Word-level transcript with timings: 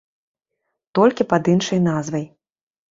Толькі 1.01 1.29
пад 1.35 1.43
іншай 1.57 1.79
назвай. 1.93 2.29